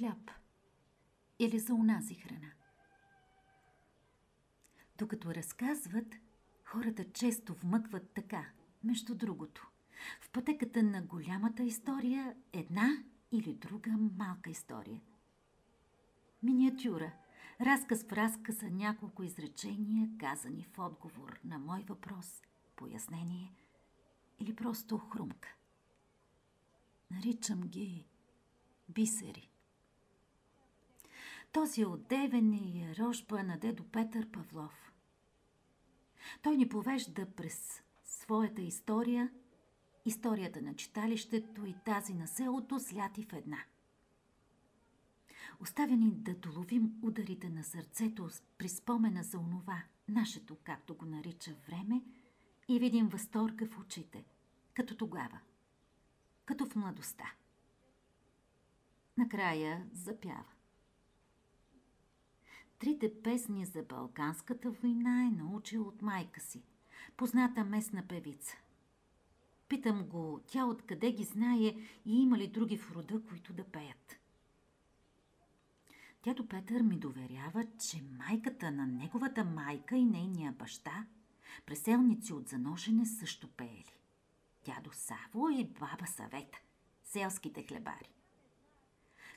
[0.00, 0.30] хляб
[1.38, 2.52] или за унази храна.
[4.98, 6.14] Докато разказват,
[6.64, 8.46] хората често вмъкват така,
[8.84, 9.70] между другото.
[10.20, 12.88] В пътеката на голямата история една
[13.32, 15.00] или друга малка история.
[16.42, 17.12] Миниатюра.
[17.60, 22.42] Разказ в разказа няколко изречения, казани в отговор на мой въпрос,
[22.76, 23.52] пояснение
[24.38, 25.48] или просто хрумка.
[27.10, 28.06] Наричам ги
[28.88, 29.49] бисери.
[31.52, 34.92] Този отдевен е рожба на дедо Петър Павлов.
[36.42, 39.30] Той ни повежда през своята история,
[40.04, 43.58] историята на читалището и тази на селото сляти в една.
[45.60, 51.54] Оставя ни да доловим ударите на сърцето при спомена за онова, нашето, както го нарича
[51.66, 52.02] време,
[52.68, 54.24] и видим възторга в очите,
[54.74, 55.40] като тогава,
[56.44, 57.32] като в младостта.
[59.16, 60.59] Накрая запява.
[62.80, 66.62] Трите песни за Балканската война е научил от майка си,
[67.16, 68.56] позната местна певица.
[69.68, 71.74] Питам го, тя откъде ги знае
[72.06, 74.16] и има ли други в рода, които да пеят.
[76.24, 81.06] Дядо Петър ми доверява, че майката на неговата майка и нейния баща,
[81.66, 83.94] преселници от заножене, също пеели.
[84.64, 86.58] Дядо Саво и баба Савета,
[87.04, 88.10] селските хлебари.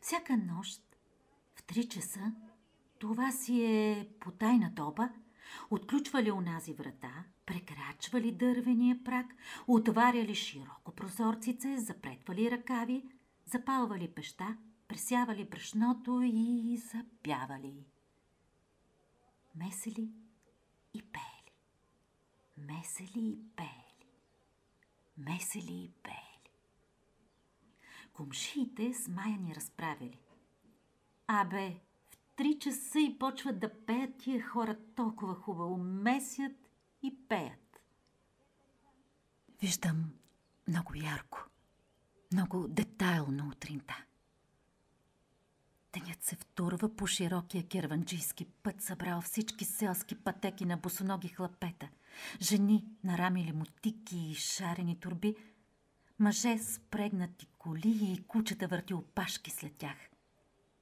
[0.00, 0.96] Всяка нощ
[1.54, 2.32] в три часа
[3.02, 5.10] това си е потайна тоба,
[5.70, 9.26] отключвали онази врата, прекрачвали дървения прак,
[9.66, 13.04] отваряли широко прозорцице, запретвали ръкави,
[13.44, 14.56] запалвали пеща,
[14.88, 17.86] пресявали брашното и запявали.
[19.54, 20.10] Месели
[20.94, 21.52] и пели.
[22.56, 24.06] Месели и пели.
[25.18, 26.50] Месели и пели.
[28.12, 30.18] Комшиите с Майя ни разправили.
[31.26, 31.80] Абе,
[32.36, 35.76] три часа и почват да пеят тия хора толкова хубаво.
[35.76, 36.52] Месят
[37.02, 37.80] и пеят.
[39.60, 40.12] Виждам
[40.68, 41.46] много ярко,
[42.32, 44.04] много детайлно утринта.
[45.92, 51.88] Денят се втурва по широкия керванджийски път, събрал всички селски пътеки на босоноги хлапета,
[52.40, 55.36] жени, нарамили мутики и шарени турби,
[56.18, 59.96] мъже с прегнати коли и кучета върти опашки след тях.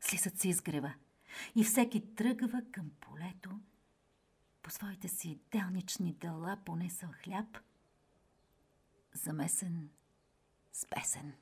[0.00, 0.94] Слизат се изгрева–
[1.54, 3.60] и всеки тръгва към полето,
[4.62, 7.58] по своите си делнични дела понесъл хляб,
[9.14, 9.90] замесен
[10.72, 11.32] с песен.